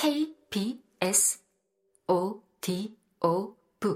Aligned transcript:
KBS 0.00 1.42
O 2.06 2.40
D 2.60 2.96
O 3.20 3.56
V 3.80 3.94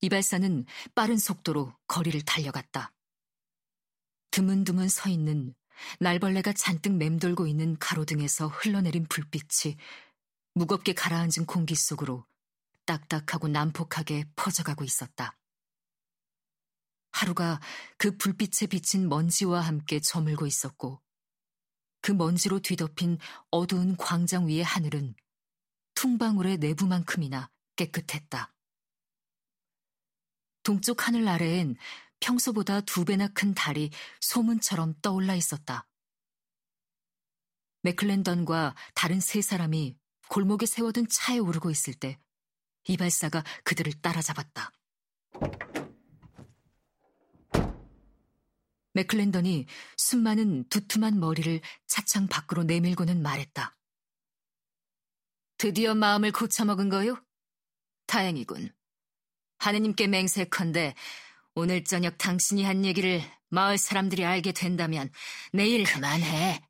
이발사는 0.00 0.64
빠른 0.94 1.18
속도로 1.18 1.74
거리를 1.86 2.18
달려갔다. 2.22 2.92
드문드문 4.30 4.88
서 4.88 5.10
있는 5.10 5.54
날벌레가 6.00 6.54
잔뜩 6.54 6.94
맴돌고 6.94 7.46
있는 7.46 7.76
가로등에서 7.78 8.48
흘러내린 8.48 9.04
불빛이 9.06 9.76
무겁게 10.54 10.94
가라앉은 10.94 11.44
공기 11.46 11.74
속으로 11.74 12.24
딱딱하고 12.86 13.48
난폭하게 13.48 14.24
퍼져가고 14.34 14.82
있었다. 14.82 15.36
하루가 17.14 17.60
그 17.96 18.16
불빛에 18.16 18.66
비친 18.66 19.08
먼지와 19.08 19.60
함께 19.60 20.00
저물고 20.00 20.46
있었고 20.46 21.00
그 22.00 22.10
먼지로 22.10 22.58
뒤덮인 22.58 23.18
어두운 23.50 23.96
광장 23.96 24.48
위의 24.48 24.64
하늘은 24.64 25.14
퉁방울의 25.94 26.58
내부만큼이나 26.58 27.50
깨끗했다. 27.76 28.52
동쪽 30.64 31.06
하늘 31.06 31.28
아래엔 31.28 31.76
평소보다 32.18 32.80
두 32.80 33.04
배나 33.04 33.28
큰 33.28 33.54
달이 33.54 33.90
소문처럼 34.20 34.94
떠올라 35.00 35.34
있었다. 35.36 35.86
맥클랜던과 37.82 38.74
다른 38.94 39.20
세 39.20 39.40
사람이 39.40 39.96
골목에 40.28 40.66
세워둔 40.66 41.06
차에 41.08 41.38
오르고 41.38 41.70
있을 41.70 41.94
때 41.94 42.18
이발사가 42.88 43.44
그들을 43.62 43.92
따라잡았다. 44.00 44.72
맥클랜던이 48.94 49.66
숨많은 49.96 50.68
두툼한 50.68 51.20
머리를 51.20 51.60
차창 51.86 52.26
밖으로 52.28 52.64
내밀고는 52.64 53.22
말했다. 53.22 53.76
드디어 55.58 55.94
마음을 55.94 56.32
고쳐먹은 56.32 56.88
거요? 56.88 57.22
다행이군. 58.06 58.74
하느님께 59.58 60.06
맹세컨대 60.06 60.94
오늘 61.54 61.84
저녁 61.84 62.18
당신이 62.18 62.64
한 62.64 62.84
얘기를 62.84 63.22
마을 63.48 63.78
사람들이 63.78 64.24
알게 64.24 64.52
된다면 64.52 65.10
내일 65.52 65.84
그만해. 65.84 66.60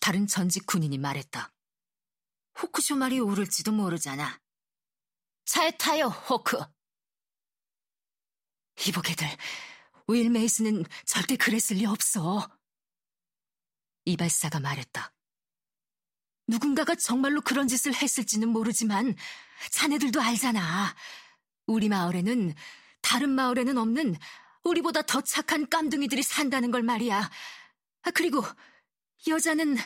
다른 0.00 0.26
전직 0.26 0.66
군인이 0.66 0.98
말했다. 0.98 1.52
호크쇼 2.60 2.96
말이 2.96 3.18
옳을지도 3.20 3.72
모르잖아. 3.72 4.40
차에 5.44 5.72
타요, 5.76 6.06
호크. 6.06 6.58
이보게들, 8.86 9.26
윌 10.08 10.30
메이스는 10.30 10.84
절대 11.06 11.36
그랬을 11.36 11.78
리 11.78 11.86
없어. 11.86 12.48
이발사가 14.04 14.60
말했다. 14.60 15.12
누군가가 16.46 16.94
정말로 16.94 17.40
그런 17.40 17.68
짓을 17.68 17.94
했을지는 17.94 18.48
모르지만 18.48 19.16
자네들도 19.70 20.20
알잖아. 20.20 20.94
우리 21.66 21.88
마을에는 21.88 22.54
다른 23.00 23.30
마을에는 23.30 23.78
없는 23.78 24.16
우리보다 24.62 25.02
더 25.02 25.20
착한 25.22 25.68
깜둥이들이 25.68 26.22
산다는 26.22 26.70
걸 26.70 26.82
말이야. 26.82 27.30
아, 28.02 28.10
그리고 28.10 28.42
여자는 29.26 29.76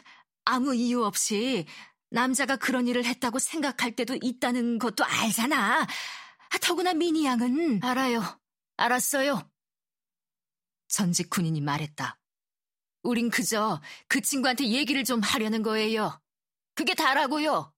아무 0.45 0.75
이유 0.75 1.05
없이 1.05 1.67
남자가 2.11 2.57
그런 2.57 2.89
일을 2.89 3.05
했다고 3.05 3.39
생각할 3.39 3.95
때도 3.95 4.19
있다는 4.21 4.79
것도 4.79 5.05
알잖아. 5.05 5.83
아, 5.83 6.59
더구나 6.61 6.95
미니 6.95 7.25
양은 7.25 7.85
알아요. 7.85 8.41
알았어요. 8.77 9.49
전직 10.89 11.31
군인이 11.31 11.61
말했다. 11.61 12.19
우린 13.03 13.31
그저 13.31 13.81
그 14.09 14.21
친구한테 14.21 14.67
얘기를 14.69 15.05
좀 15.05 15.21
하려는 15.21 15.63
거예요. 15.63 16.21
그게 16.75 16.95
다라고요. 16.95 17.73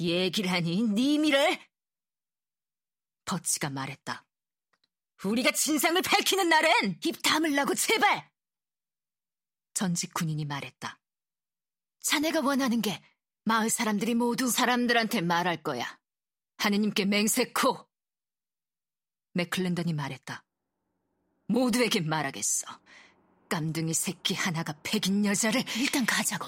얘기라니 0.00 0.82
님이를 0.82 1.60
버치가 3.24 3.70
말했다. 3.70 4.26
우리가 5.24 5.52
진상을 5.52 6.00
밝히는 6.02 6.48
날엔 6.48 7.00
입 7.04 7.22
다물라고 7.22 7.74
제발! 7.74 8.30
전직 9.72 10.12
군인이 10.12 10.44
말했다. 10.44 11.00
자네가 12.00 12.40
원하는 12.40 12.82
게 12.82 13.02
마을 13.44 13.70
사람들이 13.70 14.14
모두 14.14 14.50
사람들한테 14.50 15.20
말할 15.22 15.62
거야. 15.62 15.98
하느님께 16.58 17.06
맹세코. 17.06 17.88
맥클랜던이 19.32 19.92
말했다. 19.94 20.44
모두에게 21.46 22.00
말하겠어. 22.00 22.66
깜둥이 23.48 23.94
새끼 23.94 24.34
하나가 24.34 24.74
패긴 24.82 25.24
여자를 25.24 25.62
일단 25.76 26.06
가자고. 26.06 26.46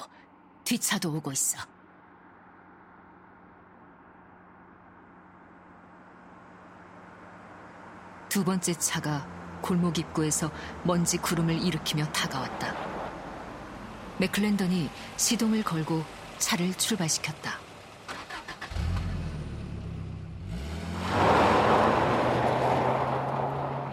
뒤차도 0.65 1.13
오고 1.15 1.33
있어. 1.33 1.59
두 8.29 8.45
번째 8.45 8.75
차가 8.75 9.27
골목 9.63 9.99
입구에서 9.99 10.51
먼지 10.85 11.17
구름을 11.19 11.63
일으키며 11.63 12.07
다가왔다. 12.13 12.75
맥클랜던이 14.19 14.91
시동을 15.17 15.63
걸고 15.63 16.05
차를 16.39 16.75
출발시켰다. 16.75 17.66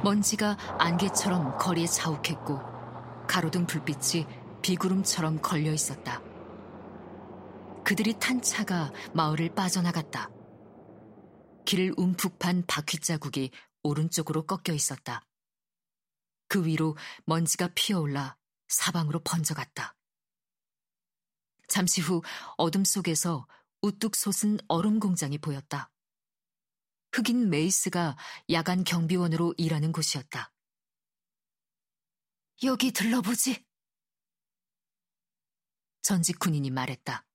먼지가 0.04 0.58
안개처럼 0.80 1.58
거리에 1.58 1.86
자욱했고 1.86 2.60
가로등 3.28 3.66
불빛이 3.66 4.28
비구름처럼 4.62 5.42
걸려 5.42 5.72
있었다. 5.72 6.22
그들이 7.84 8.18
탄 8.20 8.42
차가 8.42 8.92
마을을 9.14 9.56
빠져나갔다. 9.56 10.30
길을 11.66 11.94
움푹 11.98 12.40
판 12.40 12.64
바퀴 12.68 13.00
자국이 13.00 13.52
오른쪽으로 13.84 14.46
꺾여 14.46 14.74
있었다. 14.74 15.26
그 16.48 16.66
위로 16.66 16.96
먼지가 17.26 17.70
피어올라 17.74 18.38
사방으로 18.68 19.22
번져갔다. 19.24 19.96
잠시 21.68 22.02
후 22.02 22.22
어둠 22.58 22.84
속에서 22.84 23.48
우뚝 23.82 24.16
솟은 24.16 24.60
얼음 24.68 25.00
공장이 25.00 25.38
보였다. 25.38 25.93
흑인 27.14 27.50
메이스가 27.52 28.18
야간 28.50 28.84
경비원으로 28.84 29.54
일하는 29.58 29.92
곳이었다. 29.92 30.52
여기 32.64 32.92
들러보지. 32.92 33.64
전직 36.02 36.40
군인이 36.40 36.70
말했다. 36.72 37.26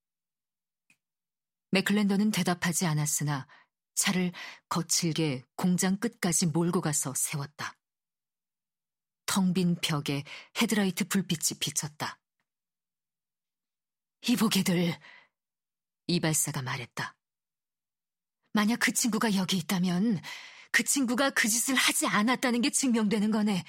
맥클랜더는 1.71 2.31
대답하지 2.31 2.85
않았으나 2.87 3.47
차를 3.95 4.31
거칠게 4.69 5.43
공장 5.55 5.97
끝까지 5.97 6.47
몰고 6.47 6.81
가서 6.81 7.13
세웠다. 7.15 7.77
텅 9.25 9.53
빈 9.53 9.75
벽에 9.75 10.23
헤드라이트 10.59 11.07
불빛이 11.07 11.59
비쳤다. 11.59 12.19
이보게들, 14.27 14.99
이발사가 16.07 16.63
말했다. 16.63 17.18
만약 18.59 18.79
그 18.79 18.91
친구가 18.91 19.35
여기 19.35 19.55
있다면 19.55 20.19
그 20.73 20.83
친구가 20.83 21.29
그 21.29 21.47
짓을 21.47 21.75
하지 21.75 22.07
않았다는 22.07 22.59
게 22.59 22.69
증명되는 22.69 23.31
거네. 23.31 23.63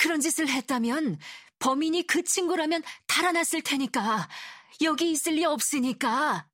그런 0.00 0.22
짓을 0.22 0.48
했다면 0.48 1.18
범인이 1.58 2.06
그 2.06 2.24
친구라면 2.24 2.82
달아났을 3.08 3.60
테니까 3.60 4.26
여기 4.80 5.10
있을 5.10 5.34
리 5.34 5.44
없으니까. 5.44 6.48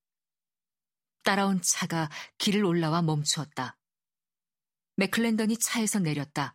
따라온 1.23 1.61
차가 1.63 2.11
길을 2.39 2.65
올라와 2.65 3.01
멈추었다. 3.01 3.79
맥클랜던이 4.97 5.57
차에서 5.59 6.01
내렸다. 6.01 6.55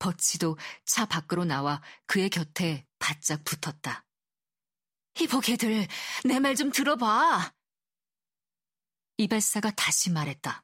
버치도 0.00 0.58
차 0.84 1.06
밖으로 1.06 1.46
나와 1.46 1.80
그의 2.04 2.28
곁에 2.28 2.84
바짝 2.98 3.42
붙었다. 3.42 4.04
이 5.18 5.26
보게들, 5.26 5.88
내 6.26 6.40
말 6.40 6.54
좀 6.56 6.70
들어봐. 6.70 7.57
이발사가 9.28 9.72
다시 9.72 10.10
말했다. 10.10 10.62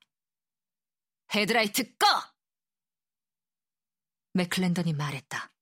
헤드라이트 1.35 1.97
꺼! 1.97 2.06
맥클랜던이 4.35 4.93
말했다. 4.93 5.53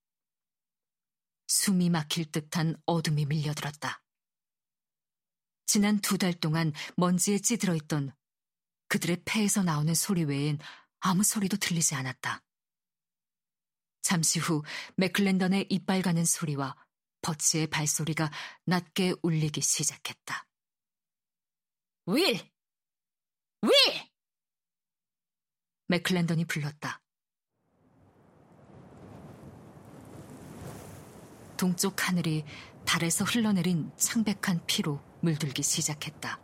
숨이 1.46 1.88
막힐 1.88 2.30
듯한 2.30 2.76
어둠이 2.86 3.24
밀려들었다. 3.26 4.02
지난 5.66 6.00
두 6.00 6.18
달 6.18 6.34
동안 6.34 6.72
먼지에 6.96 7.38
찌들어 7.38 7.74
있던 7.76 8.14
그들의 8.88 9.22
폐에서 9.24 9.62
나오는 9.62 9.94
소리 9.94 10.24
외엔 10.24 10.58
아무 11.00 11.24
소리도 11.24 11.56
들리지 11.56 11.94
않았다. 11.94 12.44
잠시 14.02 14.38
후 14.38 14.62
맥클랜던의 14.96 15.68
이빨 15.70 16.02
가는 16.02 16.24
소리와 16.26 16.76
버치의 17.22 17.68
발소리가 17.68 18.30
낮게 18.66 19.14
울리기 19.22 19.62
시작했다. 19.62 20.46
윌! 22.06 22.51
윌! 23.62 23.70
맥클랜던이 25.86 26.46
불렀다. 26.46 27.00
동쪽 31.56 32.08
하늘이 32.08 32.44
달에서 32.84 33.24
흘러내린 33.24 33.92
창백한 33.96 34.66
피로 34.66 35.00
물들기 35.20 35.62
시작했다. 35.62 36.40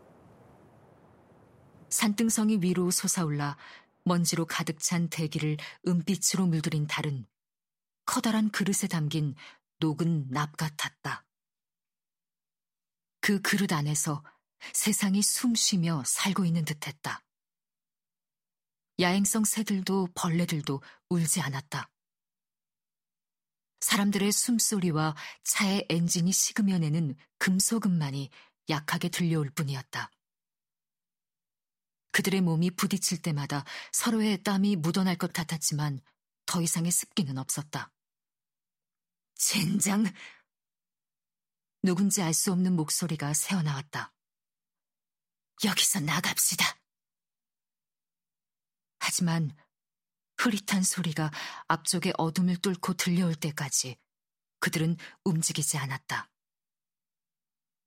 산등성이 1.91 2.59
위로 2.61 2.91
솟아올라 2.91 3.57
먼지로 4.05 4.47
가득 4.47 4.79
찬 4.79 5.09
대기를 5.09 5.57
은빛으로 5.87 6.47
물들인 6.47 6.87
달은 6.87 7.27
커다란 8.07 8.51
그릇에 8.51 8.87
담긴 8.89 9.35
녹은 9.81 10.31
납 10.31 10.57
같았다. 10.57 11.25
그 13.21 13.41
그릇 13.43 13.73
안에서 13.73 14.23
세상이 14.73 15.23
숨 15.23 15.55
쉬며 15.55 16.03
살고 16.07 16.45
있는 16.45 16.65
듯했다. 16.65 17.23
야행성 19.01 19.45
새들도 19.45 20.09
벌레들도 20.15 20.83
울지 21.09 21.41
않았다. 21.41 21.91
사람들의 23.81 24.33
숨소리와 24.33 25.15
차의 25.45 25.87
엔진이 25.89 26.33
식으며 26.33 26.79
내는 26.79 27.15
금소금만이 27.39 28.29
약하게 28.69 29.09
들려올 29.09 29.51
뿐이었다. 29.51 30.11
그들의 32.11 32.41
몸이 32.41 32.73
부딪힐 32.73 33.23
때마다 33.23 33.65
서로의 33.93 34.43
땀이 34.43 34.77
묻어날 34.77 35.17
것 35.17 35.33
같았지만 35.33 36.01
더 36.47 36.61
이상의 36.61 36.91
습기는 36.91 37.39
없었다. 37.39 37.93
젠장! 39.37 40.05
누군지 41.83 42.21
알 42.23 42.35
수 42.35 42.51
없는 42.51 42.75
목소리가 42.75 43.35
새어나왔다. 43.35 44.13
여기서 45.65 46.01
나갑시다. 46.01 46.65
하지만 49.01 49.57
흐릿한 50.37 50.83
소리가 50.83 51.31
앞쪽의 51.67 52.15
어둠을 52.17 52.57
뚫고 52.59 52.95
들려올 52.95 53.35
때까지 53.35 53.97
그들은 54.61 54.97
움직이지 55.25 55.79
않았다. 55.79 56.31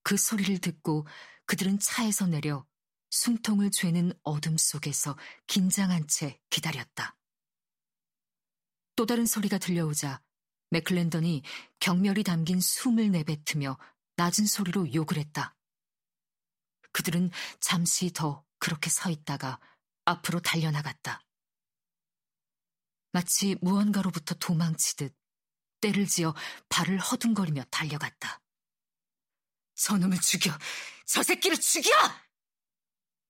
그 0.04 0.18
소리를 0.18 0.58
듣고 0.60 1.08
그들은 1.46 1.80
차에서 1.80 2.28
내려 2.28 2.66
숨통을 3.12 3.72
죄는 3.72 4.14
어둠 4.24 4.58
속에서 4.58 5.18
긴장한 5.48 6.08
채 6.08 6.40
기다렸다. 6.50 7.18
또 8.96 9.06
다른 9.06 9.26
소리가 9.26 9.58
들려오자 9.58 10.22
맥클랜던이 10.72 11.44
경멸이 11.80 12.24
담긴 12.24 12.60
숨을 12.60 13.12
내뱉으며 13.12 13.78
낮은 14.16 14.46
소리로 14.46 14.94
욕을 14.94 15.18
했다. 15.18 15.56
그들은 16.92 17.32
잠시 17.60 18.12
더 18.12 18.46
그렇게 18.60 18.90
서 18.90 19.10
있다가 19.10 19.60
앞으로 20.06 20.40
달려나갔다. 20.40 21.22
마치 23.12 23.58
무언가로부터 23.62 24.36
도망치듯 24.36 25.16
때를 25.82 26.08
지어 26.08 26.34
발을 26.70 27.00
허둥거리며 27.00 27.64
달려갔다. 27.72 28.42
저놈을 29.76 30.20
죽여! 30.20 30.58
저 31.06 31.24
새끼를 31.24 31.58
죽여! 31.58 31.90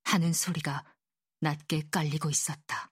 하는 0.03 0.33
소리가 0.33 0.85
낮게 1.39 1.89
깔리고 1.89 2.29
있었다. 2.29 2.90